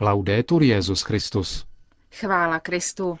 [0.00, 1.64] Laudetur Jezus Christus.
[2.14, 3.18] Chvála Kristu.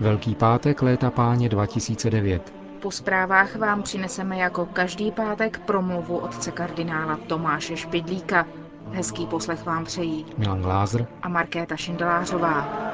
[0.00, 2.52] Velký pátek léta páně 2009.
[2.80, 8.46] Po zprávách vám přineseme jako každý pátek promluvu otce kardinála Tomáše Špidlíka.
[8.92, 12.87] Hezký poslech vám přejí Milan Glázer a Markéta Šindelářová.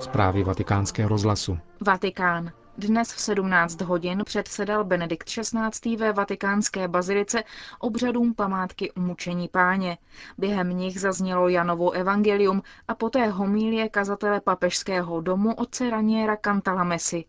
[0.00, 1.58] Zprávy vatikánského rozhlasu.
[1.80, 2.52] Vatikán.
[2.78, 5.96] Dnes v 17 hodin předsedal Benedikt XVI.
[5.96, 7.44] ve vatikánské bazilice
[7.78, 9.98] obřadům památky umučení páně.
[10.38, 17.24] Během nich zaznělo Janovo evangelium a poté homílie kazatele papežského domu otce Raniera Cantalamesi.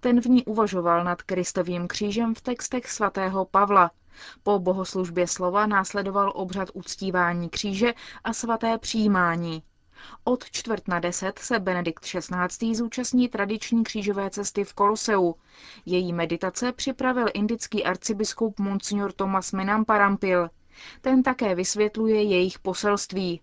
[0.00, 3.90] Ten v ní uvažoval nad Kristovým křížem v textech svatého Pavla.
[4.42, 7.94] Po bohoslužbě slova následoval obřad uctívání kříže
[8.24, 9.62] a svaté přijímání.
[10.24, 12.74] Od čtvrt na deset se Benedikt XVI.
[12.74, 15.34] zúčastní tradiční křížové cesty v Koloseu.
[15.86, 20.48] Její meditace připravil indický arcibiskup Monsignor Thomas Menamparampil.
[21.00, 23.40] Ten také vysvětluje jejich poselství.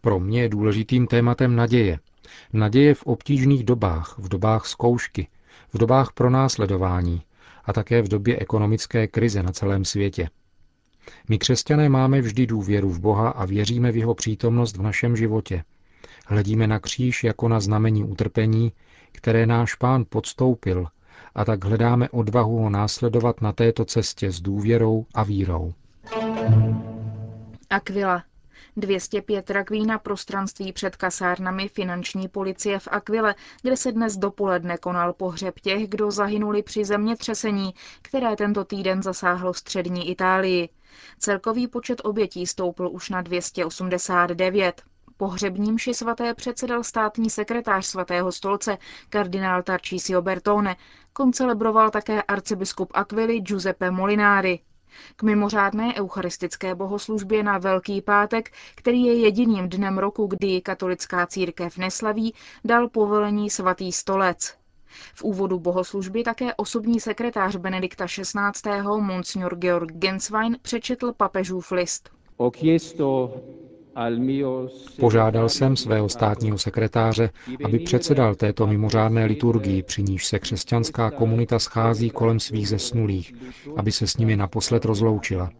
[0.00, 1.98] Pro mě je důležitým tématem naděje.
[2.52, 5.28] Naděje v obtížných dobách, v dobách zkoušky,
[5.72, 7.22] v dobách pronásledování
[7.64, 10.28] a také v době ekonomické krize na celém světě.
[11.28, 15.64] My křesťané máme vždy důvěru v Boha a věříme v jeho přítomnost v našem životě.
[16.26, 18.72] Hledíme na kříž jako na znamení utrpení,
[19.12, 20.86] které náš pán podstoupil,
[21.34, 25.72] a tak hledáme odvahu ho následovat na této cestě s důvěrou a vírou.
[27.70, 28.29] Aquila.
[28.76, 35.12] 205 rakví na prostranství před kasárnami finanční policie v Aquile, kde se dnes dopoledne konal
[35.12, 40.68] pohřeb těch, kdo zahynuli při zemětřesení, které tento týden zasáhlo střední Itálii.
[41.18, 44.82] Celkový počet obětí stoupl už na 289.
[45.16, 50.76] Pohřebním ši svaté předsedal státní sekretář svatého stolce kardinál Tarcísio Bertone.
[51.12, 54.60] Koncelebroval také arcibiskup Aquili Giuseppe Molinari.
[55.16, 61.26] K mimořádné eucharistické bohoslužbě na Velký pátek, který je jediným dnem roku, kdy ji katolická
[61.26, 62.34] církev neslaví,
[62.64, 64.54] dal povolení svatý stolec.
[65.14, 68.82] V úvodu bohoslužby také osobní sekretář Benedikta XVI.
[69.00, 72.10] Monsignor Georg Genswein přečetl papežův list.
[75.00, 77.30] Požádal jsem svého státního sekretáře,
[77.64, 83.32] aby předsedal této mimořádné liturgii, při níž se křesťanská komunita schází kolem svých zesnulých,
[83.76, 85.50] aby se s nimi naposled rozloučila.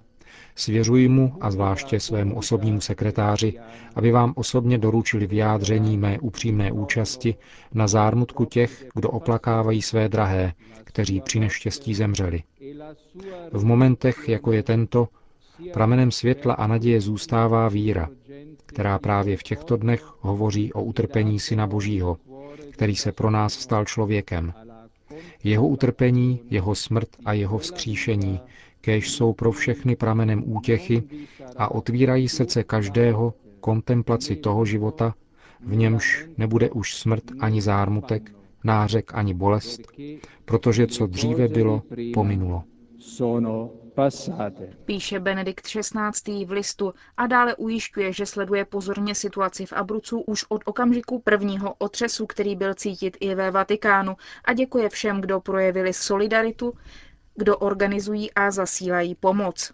[0.54, 3.54] Svěřuji mu a zvláště svému osobnímu sekretáři,
[3.94, 7.34] aby vám osobně doručili vyjádření mé upřímné účasti
[7.74, 10.52] na zármutku těch, kdo oplakávají své drahé,
[10.84, 12.42] kteří při neštěstí zemřeli.
[13.52, 15.08] V momentech, jako je tento,
[15.72, 18.08] pramenem světla a naděje zůstává víra,
[18.70, 22.18] která právě v těchto dnech hovoří o utrpení Syna Božího,
[22.70, 24.52] který se pro nás stal člověkem.
[25.44, 28.40] Jeho utrpení, jeho smrt a jeho vzkříšení
[28.80, 31.02] kéž jsou pro všechny pramenem útěchy
[31.56, 35.14] a otvírají srdce každého kontemplaci toho života,
[35.60, 38.32] v němž nebude už smrt ani zármutek,
[38.64, 39.80] nářek ani bolest,
[40.44, 41.82] protože co dříve bylo,
[42.14, 42.64] pominulo.
[44.84, 46.44] Píše Benedikt XVI.
[46.44, 51.74] v listu a dále ujišťuje, že sleduje pozorně situaci v Abrucu už od okamžiku prvního
[51.78, 56.74] otřesu, který byl cítit i ve Vatikánu a děkuje všem, kdo projevili solidaritu,
[57.34, 59.72] kdo organizují a zasílají pomoc.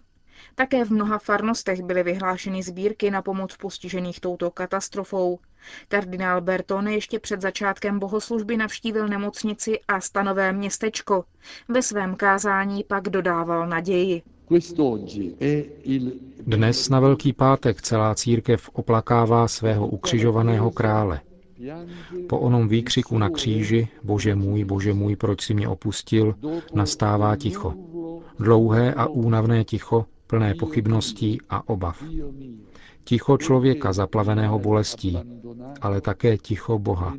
[0.55, 5.39] Také v mnoha farnostech byly vyhlášeny sbírky na pomoc postižených touto katastrofou.
[5.87, 11.23] Kardinál Bertone ještě před začátkem bohoslužby navštívil nemocnici a stanové městečko.
[11.69, 14.21] Ve svém kázání pak dodával naději.
[16.45, 21.21] Dnes na Velký pátek celá církev oplakává svého ukřižovaného krále.
[22.29, 26.35] Po onom výkřiku na kříži, Bože můj, Bože můj, proč si mě opustil,
[26.73, 27.73] nastává ticho.
[28.39, 32.03] Dlouhé a únavné ticho, plné pochybností a obav.
[33.03, 35.17] Ticho člověka zaplaveného bolestí,
[35.81, 37.17] ale také ticho Boha.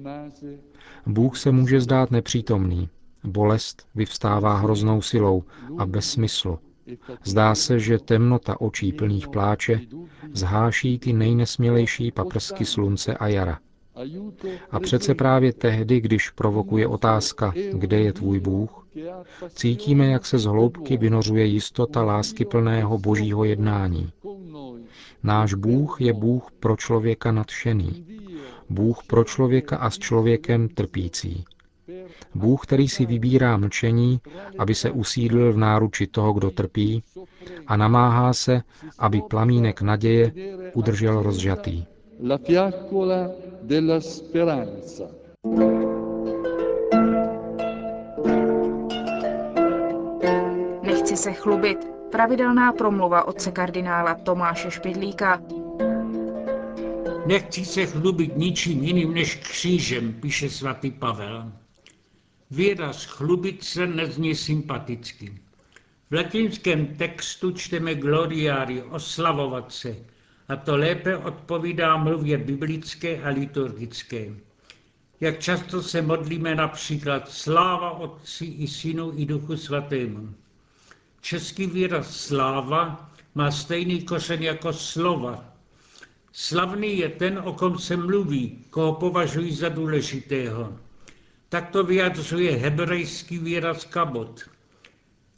[1.07, 2.89] Bůh se může zdát nepřítomný.
[3.25, 5.45] Bolest vyvstává hroznou silou
[5.79, 6.59] a bez smyslu.
[7.25, 9.81] Zdá se, že temnota očí plných pláče
[10.33, 13.59] zháší ty nejnesmělejší paprsky slunce a jara.
[14.71, 18.87] A přece právě tehdy, když provokuje otázka, kde je tvůj Bůh,
[19.49, 24.11] cítíme, jak se z hloubky vynořuje jistota lásky plného božího jednání.
[25.23, 28.07] Náš Bůh je Bůh pro člověka nadšený.
[28.71, 31.45] Bůh pro člověka a s člověkem trpící.
[32.35, 34.21] Bůh, který si vybírá mlčení,
[34.59, 37.03] aby se usídlil v náruči toho, kdo trpí,
[37.67, 38.63] a namáhá se,
[38.99, 40.33] aby plamínek naděje
[40.75, 41.85] udržel rozžatý.
[42.21, 45.09] La fiaccola della speranza.
[50.83, 51.79] Nechci se chlubit.
[52.11, 55.43] Pravidelná promluva otce kardinála Tomáše Špidlíka.
[57.27, 61.53] Nechci se chlubit ničím jiným než křížem, píše svatý Pavel.
[62.51, 65.39] Výraz chlubit se nezní sympaticky.
[66.11, 69.97] V latinském textu čteme gloriari, oslavovat se,
[70.49, 74.35] a to lépe odpovídá mluvě biblické a liturgické.
[75.21, 80.35] Jak často se modlíme například sláva Otci i Synu i Duchu Svatému.
[81.21, 85.45] Český výraz sláva má stejný kořen jako slova.
[86.33, 90.79] Slavný je ten, o kom se mluví, koho považují za důležitého.
[91.49, 94.45] Tak to vyjadřuje hebrejský výraz kabot.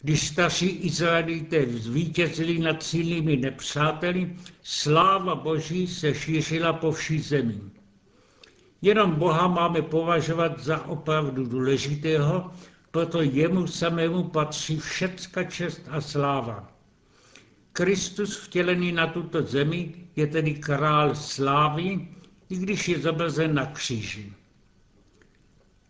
[0.03, 7.61] Když staří Izraelité zvítězili nad silnými nepřáteli, sláva Boží se šířila po vší zemi.
[8.83, 12.53] Jenom Boha máme považovat za opravdu důležitého,
[12.91, 16.73] proto jemu samému patří všecka čest a sláva.
[17.73, 22.09] Kristus vtělený na tuto zemi je tedy král slávy,
[22.49, 24.33] i když je zobrazen na kříži.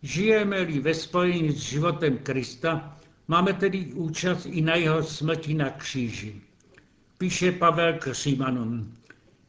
[0.01, 2.97] Žijeme-li ve spojení s životem Krista,
[3.31, 6.41] máme tedy účast i na jeho smrti na kříži.
[7.17, 8.93] Píše Pavel k Římanům.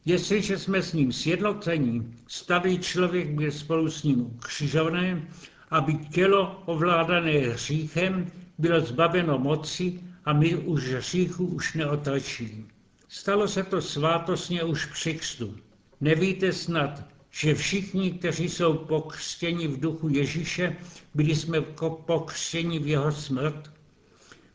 [0.05, 5.27] Jestliže jsme s ním sjednocení, starý člověk byl spolu s ním ukřižované,
[5.69, 12.65] aby tělo ovládané hříchem bylo zbaveno moci a my už hříchu už neotačili.
[13.07, 15.55] Stalo se to svátosně už při křtu.
[16.01, 17.03] Nevíte snad,
[17.33, 20.77] že všichni, kteří jsou pokřtěni v duchu Ježíše,
[21.13, 21.61] byli jsme
[22.05, 23.71] pokřtěni v jeho smrt?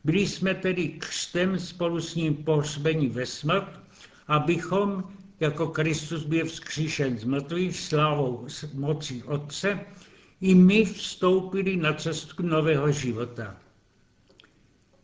[0.05, 3.81] Byli jsme tedy křtem spolu s ním pohřbeni ve smrt,
[4.27, 5.05] abychom,
[5.41, 9.81] jako Kristus byl vzkříšen z mrtvých slávou mocí Otce,
[10.41, 13.57] i my vstoupili na cestu nového života.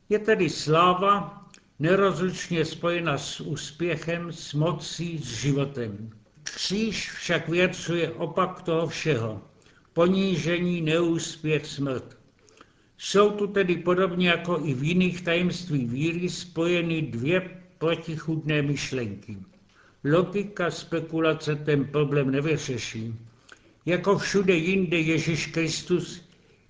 [0.08, 1.44] Je tedy sláva
[1.78, 6.10] nerozlučně spojena s úspěchem, s mocí, s životem.
[6.44, 9.42] Kříž však vyjadřuje opak toho všeho.
[9.92, 12.18] Ponížení, neúspěch, smrt.
[12.98, 19.36] Jsou tu tedy podobně jako i v jiných tajemství víry spojeny dvě protichudné myšlenky.
[20.04, 23.14] Logika spekulace ten problém nevyřeší.
[23.86, 26.22] Jako všude jinde Ježíš Kristus,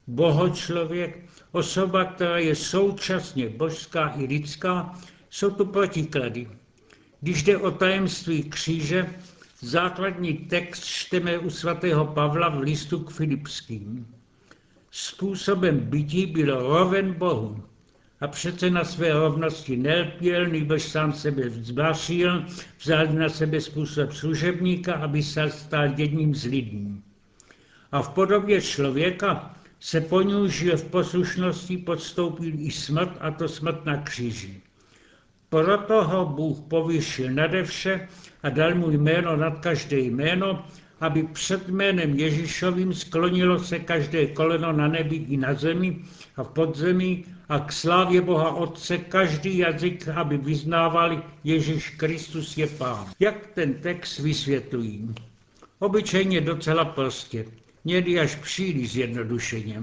[0.07, 4.99] bohočlověk, osoba, která je současně božská i lidská,
[5.31, 6.49] jsou tu protiklady.
[7.21, 9.15] Když jde o tajemství kříže,
[9.65, 14.07] základní text čteme u svatého Pavla v listu k Filipským.
[14.91, 17.65] Způsobem bytí byl roven Bohu
[18.21, 22.45] a přece na své rovnosti nelpěl, nebož sám sebe vzbašil,
[22.79, 27.03] vzal na sebe způsob služebníka, aby se stal jedním z lidí.
[27.93, 33.97] A v podobě člověka se ponížil v poslušnosti, podstoupil i smrt, a to smrt na
[33.97, 34.63] kříži.
[35.55, 38.09] Proto ho Bůh povýšil nade vše
[38.43, 40.65] a dal mu jméno nad každé jméno,
[41.01, 45.99] aby před jménem Ježíšovým sklonilo se každé koleno na nebi i na zemi
[46.37, 52.67] a v podzemí a k slávě Boha Otce každý jazyk, aby vyznávali Ježíš Kristus je
[52.67, 53.07] Pán.
[53.21, 55.15] Jak ten text vysvětlují?
[55.79, 57.45] Obyčejně docela prostě
[57.85, 59.83] někdy až příliš zjednodušeně.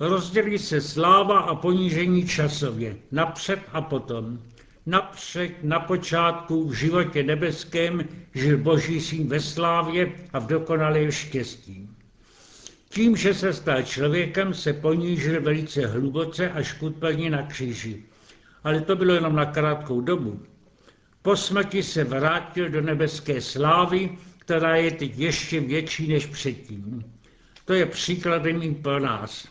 [0.00, 4.38] Rozdělí se sláva a ponížení časově, napřed a potom.
[4.86, 11.88] Napřed, na počátku, v životě nebeském, žil Boží syn ve slávě a v dokonalém štěstí.
[12.88, 16.82] Tím, že se stal člověkem, se ponížil velice hluboce až k
[17.30, 18.02] na kříži.
[18.64, 20.42] Ale to bylo jenom na krátkou dobu.
[21.22, 24.18] Po smrti se vrátil do nebeské slávy
[24.50, 27.04] která je teď ještě větší než předtím.
[27.64, 29.48] To je příkladem i pro nás.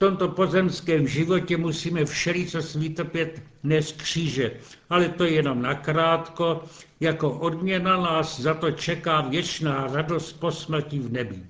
[0.00, 3.42] Tomto pozemském životě musíme všelico vytrpět
[3.80, 4.52] z kříže,
[4.90, 6.64] ale to je jenom nakrátko,
[7.00, 11.42] jako odměna nás za to čeká věčná radost po smrti v nebi.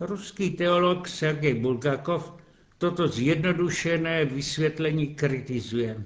[0.00, 2.32] Ruský teolog Sergej Bulgakov
[2.78, 6.04] toto zjednodušené vysvětlení kritizuje.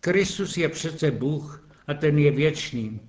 [0.00, 3.00] Kristus je přece Bůh a ten je věčný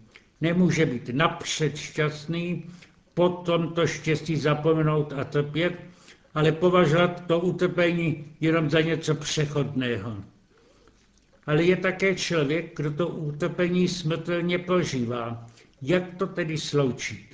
[0.41, 2.65] nemůže být napřed šťastný,
[3.13, 5.73] potom to štěstí zapomenout a trpět,
[6.33, 10.17] ale považovat to utrpení jenom za něco přechodného.
[11.45, 15.47] Ale je také člověk, kdo to utrpení smrtelně prožívá.
[15.81, 17.25] Jak to tedy sloučit?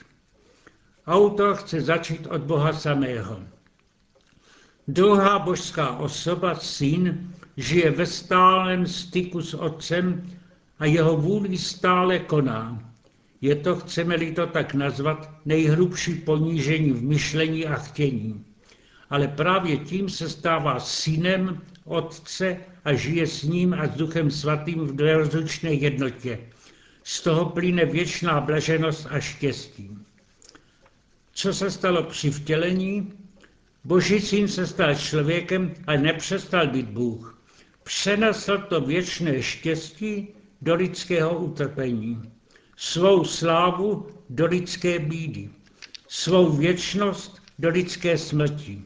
[1.08, 3.40] Autor chce začít od Boha samého.
[4.88, 10.30] Druhá božská osoba, syn, žije ve stálem styku s otcem
[10.80, 12.92] a jeho vůli stále koná.
[13.42, 18.46] Je to, chceme-li to tak nazvat, nejhrubší ponížení v myšlení a chtění.
[19.16, 24.88] Ale právě tím se stává synem Otce a žije s ním a s Duchem Svatým
[24.88, 26.40] v nerozlučné jednotě.
[27.04, 29.90] Z toho plyne věčná blaženost a štěstí.
[31.34, 33.14] Co se stalo při vtělení?
[33.84, 37.42] Boží syn se stal člověkem, ale nepřestal být Bůh.
[37.84, 40.28] Přenesl to věčné štěstí
[40.62, 42.32] do lidského utrpení
[42.78, 45.50] svou slávu do lidské bídy,
[46.08, 48.82] svou věčnost do lidské smrti.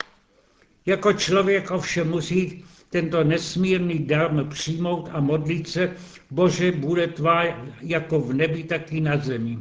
[0.86, 5.92] Jako člověk ovšem musí tento nesmírný dar přijmout a modlit se,
[6.32, 7.44] Bože, bude tvá
[7.82, 9.60] jako v nebi, tak i na zemi.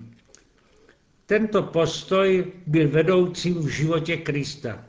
[1.26, 4.84] Tento postoj byl vedoucím v životě Krista.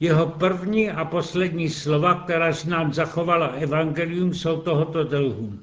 [0.00, 5.58] Jeho první a poslední slova, která nám zachovala evangelium, jsou tohoto druhu.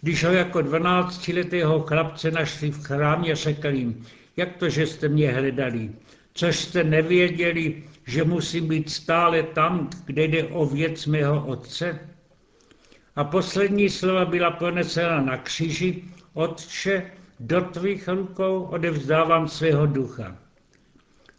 [0.00, 4.04] Když ho jako 12-letého chlapce našli v chrámě, řekl jim,
[4.36, 5.90] jak to, že jste mě hledali,
[6.34, 11.98] což jste nevěděli, že musím být stále tam, kde jde o věc mého otce?
[13.16, 17.10] A poslední slova byla ponesena na kříži, Otče,
[17.40, 20.36] do tvých rukou odevzdávám svého ducha.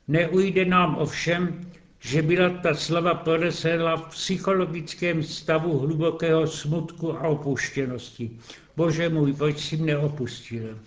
[0.07, 8.31] Neujde nám ovšem, že byla ta slova podesela v psychologickém stavu hlubokého smutku a opuštěnosti.
[8.75, 10.79] Bože můj, pojď si mne opustil.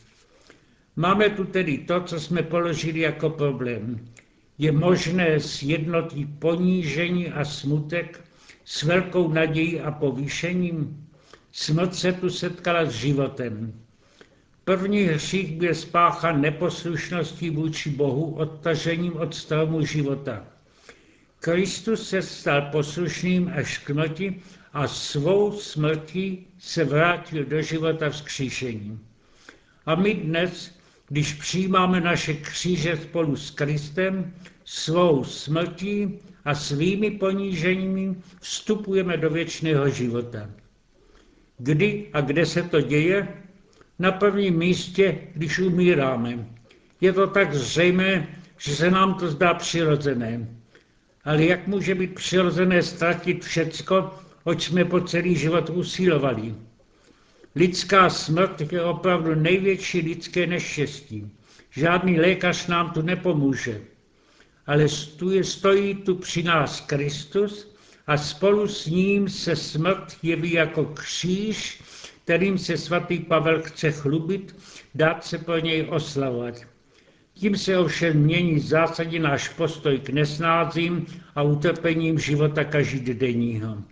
[0.96, 4.00] Máme tu tedy to, co jsme položili jako problém.
[4.58, 8.24] Je možné sjednotit ponížení a smutek
[8.64, 11.06] s velkou nadějí a povýšením?
[11.52, 13.72] Smrt se tu setkala s životem.
[14.64, 20.44] První hřích byl spáchan neposlušností vůči Bohu, odtažením od stromu života.
[21.40, 24.42] Kristus se stal poslušným až k smrti
[24.72, 29.00] a svou smrtí se vrátil do života vzkříšení.
[29.86, 30.74] A my dnes,
[31.12, 34.32] když přijímáme naše kříže spolu s Kristem,
[34.64, 40.50] svou smrtí a svými poníženími vstupujeme do věčného života.
[41.58, 43.28] Kdy a kde se to děje?
[43.98, 46.48] Na prvním místě, když umíráme.
[47.00, 48.28] Je to tak zřejmé,
[48.58, 50.48] že se nám to zdá přirozené.
[51.24, 54.14] Ale jak může být přirozené ztratit všecko,
[54.44, 56.54] oč jsme po celý život usilovali?
[57.54, 61.30] Lidská smrt je opravdu největší lidské neštěstí.
[61.70, 63.80] Žádný lékař nám tu nepomůže.
[64.66, 64.88] Ale
[65.42, 71.82] stojí tu při nás Kristus a spolu s ním se smrt jeví jako kříž,
[72.24, 74.56] kterým se svatý Pavel chce chlubit,
[74.94, 76.54] dát se po něj oslavovat.
[77.34, 83.82] Tím se ovšem mění zásadně náš postoj k nesnázím a utrpením života každodenního.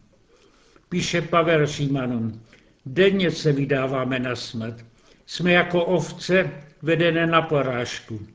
[0.88, 2.43] Píše Pavel Římanům,
[2.87, 4.84] denně se vydáváme na smrt.
[5.26, 6.50] Jsme jako ovce
[6.82, 8.26] vedené na porážku.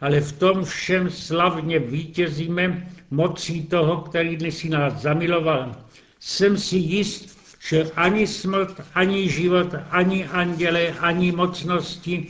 [0.00, 5.76] Ale v tom všem slavně vítězíme mocí toho, který dnes si nás zamiloval.
[6.20, 12.26] Jsem si jist, že ani smrt, ani život, ani anděle, ani mocnosti,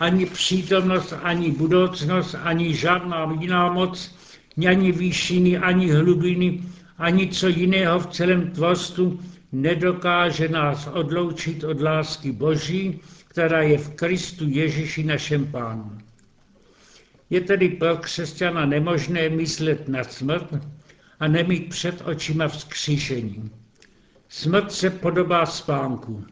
[0.00, 4.14] ani přítomnost, ani budoucnost, ani žádná jiná moc,
[4.68, 6.62] ani výšiny, ani hlubiny,
[6.98, 9.20] ani co jiného v celém tvorstvu
[9.52, 15.98] nedokáže nás odloučit od lásky Boží, která je v Kristu Ježíši našem Pánu.
[17.30, 20.54] Je tedy pro křesťana nemožné myslet na smrt
[21.20, 23.50] a nemít před očima vzkříšení.
[24.28, 26.24] Smrt se podobá spánku.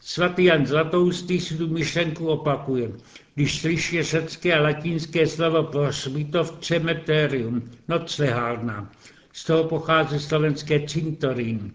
[0.00, 2.90] Svatý Jan Zlatoustý si tu myšlenku opakuje,
[3.34, 8.90] když slyší řecké a latinské slovo pro svítov cemeterium, noclehárna.
[9.32, 11.72] Z toho pochází slovenské cintorín.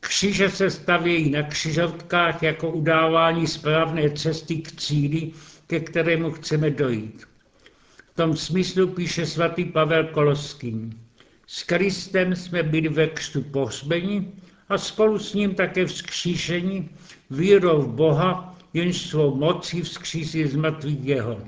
[0.00, 5.32] Kříže se stavějí na křižovkách jako udávání správné cesty k cíli,
[5.66, 7.24] ke kterému chceme dojít.
[8.12, 11.00] V tom smyslu píše svatý Pavel Koloským.
[11.46, 14.32] S Kristem jsme byli ve křtu pohřbeni
[14.68, 16.90] a spolu s ním také vzkříšení
[17.30, 21.40] vírou v Boha, jenž svou mocí vzkřísí z mrtvých jeho.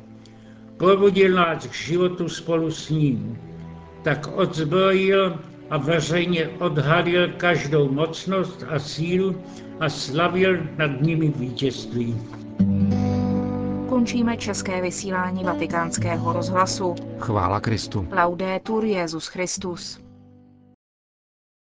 [0.76, 3.38] Probudil nás k životu spolu s ním.
[4.04, 5.38] Tak odzbrojil
[5.70, 9.36] a veřejně odhalil každou mocnost a sílu
[9.80, 12.16] a slavil nad nimi vítězství.
[13.88, 16.94] Končíme české vysílání vatikánského rozhlasu.
[17.18, 18.08] Chvála Kristu.
[18.16, 20.09] Laudetur Jezus Christus.